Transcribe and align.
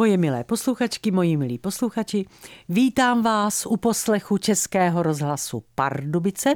Moje 0.00 0.16
milé 0.16 0.44
posluchačky, 0.44 1.10
moji 1.10 1.36
milí 1.36 1.58
posluchači, 1.58 2.24
vítám 2.68 3.22
vás 3.22 3.66
u 3.66 3.76
poslechu 3.76 4.38
Českého 4.38 5.02
rozhlasu 5.02 5.64
Pardubice 5.74 6.54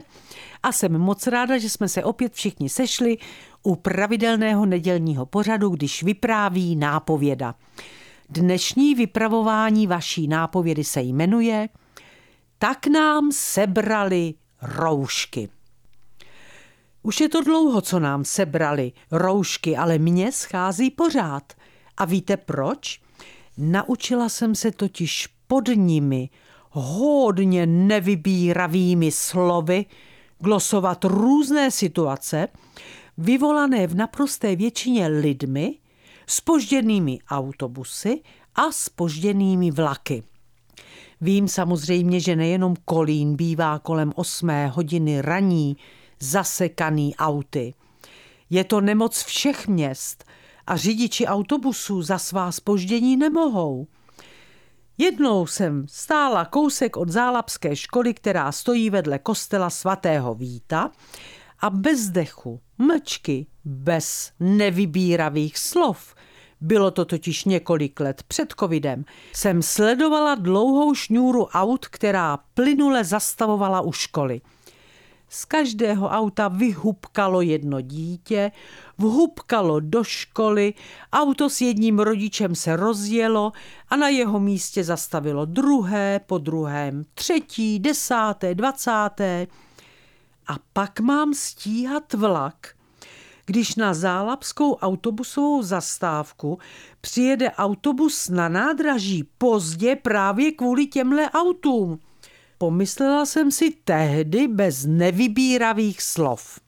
a 0.63 0.73
jsem 0.73 0.99
moc 0.99 1.27
ráda, 1.27 1.59
že 1.59 1.71
jsme 1.71 1.89
se 1.89 2.05
opět 2.05 2.33
všichni 2.33 2.69
sešli 2.69 3.17
u 3.63 3.77
pravidelného 3.77 4.67
nedělního 4.67 5.27
pořadu, 5.27 5.69
když 5.69 6.03
vypráví 6.03 6.77
nápověda. 6.77 7.55
Dnešní 8.29 8.95
vypravování 8.95 9.87
vaší 9.87 10.29
nápovědy 10.29 10.85
se 10.85 11.03
jmenuje 11.03 11.69
Tak 12.59 12.87
nám 12.87 13.33
sebrali 13.33 14.35
roušky. 14.63 15.49
Už 17.03 17.21
je 17.21 17.29
to 17.29 17.43
dlouho, 17.43 17.81
co 17.81 18.01
nám 18.01 18.25
sebrali 18.25 18.93
roušky, 19.11 19.77
ale 19.77 19.99
mně 19.99 20.33
schází 20.33 20.91
pořád. 20.91 21.53
A 21.97 22.05
víte 22.05 22.37
proč? 22.37 23.03
Naučila 23.57 24.29
jsem 24.29 24.55
se 24.55 24.71
totiž 24.71 25.29
pod 25.47 25.69
nimi 25.75 26.31
hodně 26.71 27.67
nevybíravými 27.67 29.11
slovy 29.11 29.87
glosovat 30.39 31.05
různé 31.05 31.71
situace, 31.71 32.49
vyvolané 33.19 33.87
v 33.87 33.95
naprosté 33.95 34.57
většině 34.57 35.07
lidmi, 35.07 35.79
spožděnými 36.27 37.19
autobusy 37.31 38.21
a 38.55 38.73
spožděnými 38.73 39.71
vlaky. 39.71 40.23
Vím 41.21 41.49
samozřejmě, 41.49 42.21
že 42.21 42.37
nejenom 42.37 42.75
Kolín 42.85 43.37
bývá 43.37 43.79
kolem 43.79 44.13
8 44.15 44.51
hodiny 44.71 45.23
raní 45.23 45.77
zasekaný 46.21 47.17
auty. 47.17 47.75
Je 48.51 48.65
to 48.65 48.81
nemoc 48.81 49.23
všech 49.25 49.69
měst– 49.69 50.25
a 50.67 50.77
řidiči 50.77 51.27
autobusů 51.27 52.03
za 52.03 52.19
svá 52.19 52.53
spoždění 52.53 53.17
nemohou. 53.17 53.87
Jednou 54.99 55.47
jsem 55.47 55.87
stála 55.89 56.45
kousek 56.45 56.97
od 56.97 57.09
Zálapské 57.09 57.77
školy, 57.77 58.15
která 58.15 58.53
stojí 58.53 58.91
vedle 58.91 59.19
kostela 59.19 59.71
svatého 59.71 60.35
Víta 60.35 60.91
a 61.61 61.71
bez 61.71 62.09
dechu, 62.09 62.61
mlčky, 62.79 63.47
bez 63.65 64.33
nevybíravých 64.41 65.59
slov, 65.59 66.15
bylo 66.61 66.91
to 66.91 67.05
totiž 67.05 67.45
několik 67.45 68.01
let 68.01 68.23
před 68.29 68.55
covidem, 68.61 69.05
jsem 69.33 69.63
sledovala 69.63 70.35
dlouhou 70.35 70.95
šňůru 70.95 71.47
aut, 71.47 71.87
která 71.87 72.37
plynule 72.55 73.05
zastavovala 73.05 73.81
u 73.81 73.93
školy. 73.93 74.41
Z 75.35 75.45
každého 75.45 76.09
auta 76.09 76.49
vyhubkalo 76.49 77.41
jedno 77.41 77.81
dítě, 77.81 78.53
vhubkalo 78.99 79.81
do 79.81 80.05
školy, 80.05 80.75
auto 81.13 81.51
s 81.51 81.61
jedním 81.61 81.99
rodičem 81.99 82.55
se 82.55 82.77
rozjelo 82.77 83.53
a 83.89 83.97
na 83.97 84.09
jeho 84.09 84.41
místě 84.41 84.85
zastavilo 84.85 85.45
druhé, 85.45 86.21
po 86.27 86.39
druhém, 86.39 87.05
třetí, 87.15 87.79
desáté, 87.79 88.55
dvacáté. 88.55 89.47
A 90.47 90.57
pak 90.73 91.01
mám 91.01 91.35
stíhat 91.35 92.13
vlak, 92.13 92.75
když 93.47 93.77
na 93.77 93.95
zálapskou 93.95 94.75
autobusovou 94.75 95.63
zastávku 95.63 96.59
přijede 97.01 97.51
autobus 97.51 98.29
na 98.29 98.49
nádraží 98.49 99.25
pozdě 99.39 99.97
právě 99.97 100.53
kvůli 100.53 100.87
těmhle 100.87 101.31
autům. 101.31 101.99
Pomyslela 102.63 103.27
jsem 103.27 103.51
si 103.51 103.71
tehdy 103.85 104.49
bez 104.49 104.87
nevybíravých 104.87 106.03
slov. 106.03 106.61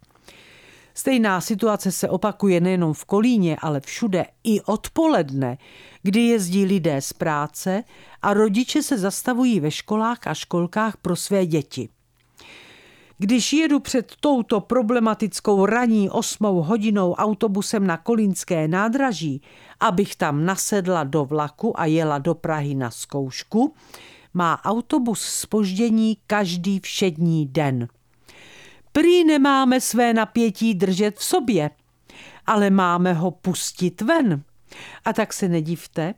Stejná 0.94 1.40
situace 1.40 1.92
se 1.92 2.08
opakuje 2.08 2.60
nejenom 2.60 2.92
v 2.92 3.04
Kolíně, 3.04 3.56
ale 3.62 3.80
všude 3.80 4.26
i 4.44 4.60
odpoledne, 4.60 5.58
kdy 6.02 6.20
jezdí 6.20 6.64
lidé 6.64 7.00
z 7.00 7.12
práce 7.12 7.84
a 8.22 8.34
rodiče 8.34 8.82
se 8.82 8.98
zastavují 8.98 9.60
ve 9.60 9.70
školách 9.70 10.26
a 10.26 10.34
školkách 10.34 10.96
pro 10.96 11.16
své 11.16 11.46
děti. 11.46 11.88
Když 13.18 13.52
jedu 13.52 13.80
před 13.80 14.12
touto 14.20 14.60
problematickou 14.60 15.66
raní 15.66 16.10
osmou 16.10 16.62
hodinou 16.62 17.12
autobusem 17.12 17.86
na 17.86 17.96
Kolínské 17.96 18.68
nádraží, 18.68 19.42
abych 19.80 20.16
tam 20.16 20.44
nasedla 20.44 21.04
do 21.04 21.24
vlaku 21.24 21.80
a 21.80 21.84
jela 21.84 22.18
do 22.18 22.34
Prahy 22.34 22.74
na 22.74 22.90
zkoušku, 22.90 23.74
má 24.34 24.64
autobus 24.64 25.20
spoždění 25.22 26.16
každý 26.26 26.80
všední 26.80 27.46
den. 27.46 27.88
Prý 28.92 29.24
nemáme 29.24 29.80
své 29.80 30.14
napětí 30.14 30.74
držet 30.74 31.18
v 31.18 31.24
sobě, 31.24 31.70
ale 32.46 32.70
máme 32.70 33.12
ho 33.12 33.30
pustit 33.30 34.00
ven. 34.00 34.42
A 35.04 35.12
tak 35.12 35.32
se 35.32 35.48
nedivte, 35.48 36.14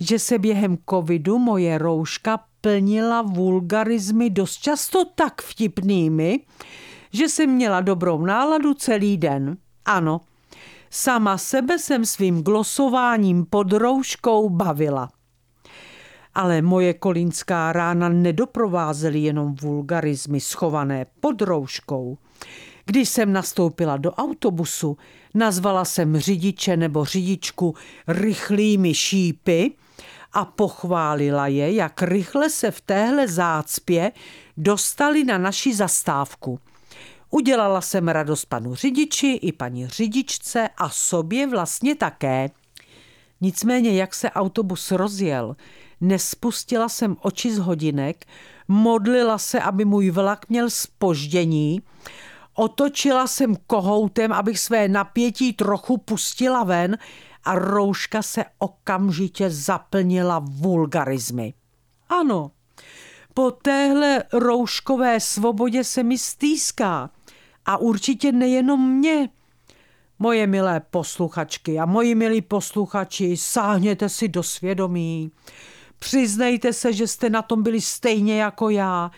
že 0.00 0.18
se 0.18 0.38
během 0.38 0.78
covidu 0.90 1.38
moje 1.38 1.78
rouška 1.78 2.44
plnila 2.60 3.22
vulgarizmy 3.22 4.30
dost 4.30 4.56
často 4.58 5.04
tak 5.04 5.42
vtipnými, 5.42 6.40
že 7.12 7.28
jsem 7.28 7.50
měla 7.50 7.80
dobrou 7.80 8.26
náladu 8.26 8.74
celý 8.74 9.16
den. 9.16 9.56
Ano, 9.84 10.20
sama 10.90 11.38
sebe 11.38 11.78
jsem 11.78 12.06
svým 12.06 12.42
glosováním 12.42 13.46
pod 13.46 13.72
rouškou 13.72 14.48
bavila. 14.48 15.10
Ale 16.34 16.62
moje 16.62 16.94
kolínská 16.94 17.72
rána 17.72 18.08
nedoprovázely 18.08 19.18
jenom 19.18 19.54
vulgarizmy 19.54 20.40
schované 20.40 21.06
pod 21.20 21.42
rouškou. 21.42 22.18
Když 22.84 23.08
jsem 23.08 23.32
nastoupila 23.32 23.96
do 23.96 24.12
autobusu, 24.12 24.96
nazvala 25.34 25.84
jsem 25.84 26.18
řidiče 26.18 26.76
nebo 26.76 27.04
řidičku 27.04 27.74
rychlými 28.08 28.94
šípy 28.94 29.72
a 30.32 30.44
pochválila 30.44 31.46
je, 31.46 31.72
jak 31.74 32.02
rychle 32.02 32.50
se 32.50 32.70
v 32.70 32.80
téhle 32.80 33.28
zácpě 33.28 34.12
dostali 34.56 35.24
na 35.24 35.38
naši 35.38 35.74
zastávku. 35.74 36.60
Udělala 37.30 37.80
jsem 37.80 38.08
radost 38.08 38.44
panu 38.44 38.74
řidiči 38.74 39.26
i 39.26 39.52
paní 39.52 39.86
řidičce 39.86 40.68
a 40.76 40.88
sobě 40.88 41.46
vlastně 41.46 41.94
také. 41.94 42.50
Nicméně, 43.40 43.90
jak 43.90 44.14
se 44.14 44.30
autobus 44.30 44.90
rozjel, 44.90 45.56
Nespustila 46.02 46.88
jsem 46.88 47.16
oči 47.20 47.54
z 47.54 47.58
hodinek, 47.58 48.26
modlila 48.68 49.38
se, 49.38 49.60
aby 49.60 49.84
můj 49.84 50.10
vlak 50.10 50.48
měl 50.48 50.70
spoždění, 50.70 51.82
otočila 52.54 53.26
jsem 53.26 53.56
kohoutem, 53.66 54.32
abych 54.32 54.58
své 54.58 54.88
napětí 54.88 55.52
trochu 55.52 55.98
pustila 55.98 56.64
ven 56.64 56.98
a 57.44 57.54
rouška 57.54 58.22
se 58.22 58.44
okamžitě 58.58 59.50
zaplnila 59.50 60.38
vulgarizmy. 60.38 61.54
Ano, 62.08 62.50
po 63.34 63.50
téhle 63.50 64.24
rouškové 64.32 65.20
svobodě 65.20 65.84
se 65.84 66.02
mi 66.02 66.18
stýská. 66.18 67.10
A 67.66 67.76
určitě 67.76 68.32
nejenom 68.32 68.90
mě. 68.90 69.28
Moje 70.18 70.46
milé 70.46 70.80
posluchačky 70.80 71.78
a 71.78 71.86
moji 71.86 72.14
milí 72.14 72.42
posluchači, 72.42 73.36
sáhněte 73.36 74.08
si 74.08 74.28
do 74.28 74.42
svědomí. 74.42 75.30
Přiznejte 76.02 76.72
se, 76.72 76.92
že 76.92 77.06
jste 77.06 77.30
na 77.30 77.42
tom 77.42 77.62
byli 77.62 77.80
stejně 77.80 78.42
jako 78.42 78.70
já 78.70 79.10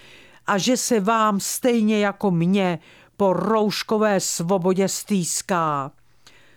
a 0.47 0.59
že 0.59 0.77
se 0.77 1.01
vám 1.01 1.41
stejně 1.41 1.99
jako 1.99 2.31
mě 2.31 2.79
po 3.17 3.33
rouškové 3.33 4.21
svobodě 4.21 4.89
stýská. 4.89 5.93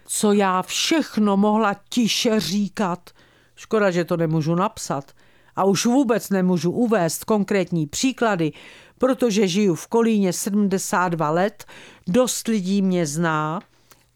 Co 0.06 0.32
já 0.32 0.62
všechno 0.62 1.38
mohla 1.38 1.76
tiše 1.90 2.40
říkat. 2.40 3.10
Škoda, 3.56 3.92
že 3.92 4.06
to 4.06 4.18
nemůžu 4.18 4.56
napsat. 4.56 5.12
A 5.56 5.64
už 5.64 5.86
vůbec 5.86 6.30
nemůžu 6.30 6.72
uvést 6.72 7.24
konkrétní 7.24 7.88
příklady, 7.88 8.52
protože 8.98 9.48
žiju 9.48 9.76
v 9.76 9.88
Kolíně 9.88 10.34
72 10.34 11.30
let, 11.30 11.66
dost 12.08 12.48
lidí 12.48 12.82
mě 12.82 13.06
zná 13.06 13.60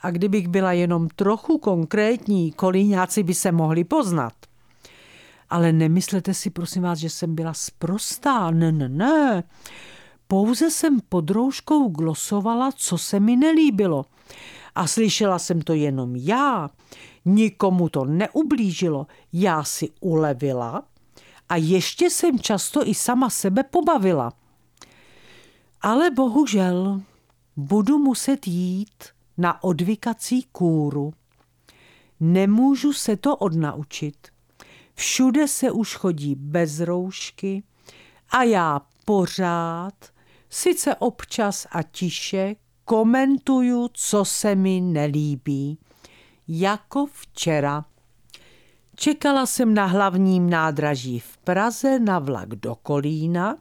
a 0.02 0.12
kdybych 0.12 0.48
byla 0.48 0.72
jenom 0.72 1.08
trochu 1.10 1.58
konkrétní, 1.58 2.52
kolíňáci 2.52 3.24
by 3.24 3.34
se 3.34 3.52
mohli 3.52 3.84
poznat. 3.84 4.34
Ale 5.52 5.72
nemyslete 5.72 6.34
si, 6.34 6.50
prosím 6.50 6.84
vás, 6.84 7.00
že 7.00 7.10
jsem 7.10 7.36
byla 7.36 7.54
sprostá. 7.54 8.52
Ne, 8.52 8.72
ne, 8.72 8.90
ne. 8.90 9.44
Pouze 10.28 10.72
jsem 10.72 11.00
pod 11.10 11.30
rouškou 11.30 11.90
glosovala, 11.90 12.72
co 12.72 12.98
se 12.98 13.20
mi 13.20 13.36
nelíbilo. 13.36 14.06
A 14.76 14.88
slyšela 14.88 15.40
jsem 15.40 15.62
to 15.62 15.74
jenom 15.74 16.16
já. 16.16 16.70
Nikomu 17.26 17.90
to 17.90 18.06
neublížilo. 18.06 19.08
Já 19.34 19.64
si 19.64 19.90
ulevila 20.00 20.84
a 21.50 21.56
ještě 21.56 22.10
jsem 22.10 22.40
často 22.40 22.88
i 22.88 22.94
sama 22.94 23.30
sebe 23.30 23.64
pobavila. 23.64 24.34
Ale 25.82 26.12
bohužel 26.12 27.02
budu 27.58 27.98
muset 27.98 28.48
jít 28.48 29.04
na 29.38 29.64
odvykací 29.64 30.44
kůru. 30.52 31.14
Nemůžu 32.20 32.94
se 32.94 33.16
to 33.18 33.36
odnaučit. 33.36 34.28
Všude 35.02 35.48
se 35.48 35.72
už 35.72 35.96
chodí 35.96 36.36
bez 36.36 36.80
roušky 36.80 37.64
a 38.30 38.44
já 38.44 38.82
pořád, 39.06 39.94
sice 40.50 40.96
občas 40.96 41.68
a 41.72 41.84
tiše, 41.84 42.56
komentuju, 42.86 43.90
co 43.94 44.26
se 44.26 44.56
mi 44.56 44.82
nelíbí. 44.82 45.78
Jako 46.48 47.06
včera. 47.06 47.86
Čekala 48.96 49.46
jsem 49.46 49.74
na 49.74 49.86
hlavním 49.86 50.50
nádraží 50.50 51.20
v 51.20 51.38
Praze 51.38 52.00
na 52.00 52.20
vlak 52.20 52.50
do 52.50 52.76
Kolína, 52.76 53.58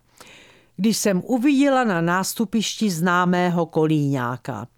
když 0.76 0.96
jsem 0.96 1.22
uviděla 1.25 1.84
na 1.84 2.00
nástupišti 2.00 2.90
známého 2.90 3.66
kolíňáka. 3.66 4.69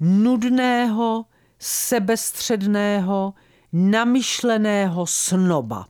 Nudného, 0.00 1.24
sebestředného, 1.58 3.34
namyšleného 3.72 5.06
snoba. 5.06 5.86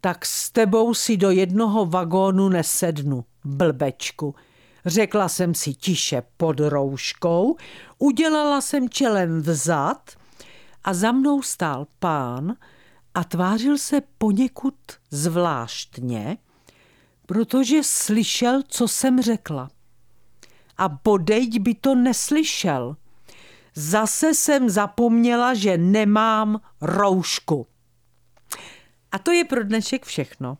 Tak 0.00 0.26
s 0.26 0.50
tebou 0.50 0.94
si 0.94 1.16
do 1.16 1.30
jednoho 1.30 1.86
vagónu 1.86 2.48
nesednu, 2.48 3.24
blbečku. 3.44 4.34
Řekla 4.86 5.28
jsem 5.28 5.54
si 5.54 5.74
tiše 5.74 6.22
pod 6.36 6.60
rouškou, 6.60 7.56
udělala 7.98 8.60
jsem 8.60 8.88
čelem 8.88 9.42
vzad 9.42 10.10
a 10.84 10.94
za 10.94 11.12
mnou 11.12 11.42
stál 11.42 11.86
pán 11.98 12.56
a 13.14 13.24
tvářil 13.24 13.78
se 13.78 14.00
poněkud 14.18 14.74
zvláštně, 15.10 16.38
protože 17.26 17.82
slyšel, 17.82 18.62
co 18.68 18.88
jsem 18.88 19.22
řekla. 19.22 19.70
A 20.76 20.88
bodejť 20.88 21.58
by 21.58 21.74
to 21.74 21.94
neslyšel. 21.94 22.96
Zase 23.74 24.34
jsem 24.34 24.70
zapomněla, 24.70 25.54
že 25.54 25.78
nemám 25.78 26.60
roušku. 26.80 27.66
A 29.12 29.18
to 29.18 29.32
je 29.32 29.44
pro 29.44 29.64
dnešek 29.64 30.04
všechno. 30.04 30.58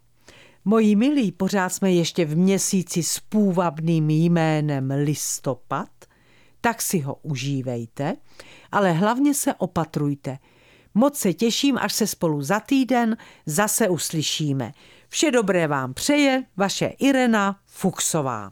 Moji 0.64 0.96
milí, 0.96 1.32
pořád 1.32 1.68
jsme 1.68 1.92
ještě 1.92 2.24
v 2.24 2.36
měsíci 2.36 3.02
s 3.02 3.20
půvabným 3.20 4.10
jménem 4.10 4.90
listopad, 4.90 5.88
tak 6.60 6.82
si 6.82 6.98
ho 7.00 7.14
užívejte, 7.14 8.16
ale 8.72 8.92
hlavně 8.92 9.34
se 9.34 9.54
opatrujte. 9.54 10.38
Moc 10.94 11.18
se 11.18 11.32
těším, 11.32 11.78
až 11.78 11.92
se 11.92 12.06
spolu 12.06 12.42
za 12.42 12.60
týden 12.60 13.16
zase 13.46 13.88
uslyšíme. 13.88 14.72
Vše 15.08 15.30
dobré 15.30 15.66
vám 15.66 15.94
přeje 15.94 16.44
vaše 16.56 16.86
Irena 16.86 17.60
Fuchsová. 17.66 18.46